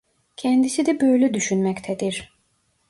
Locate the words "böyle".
1.01-1.33